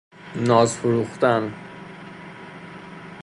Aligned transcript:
ناز 0.35 0.77
فروختن 0.77 1.53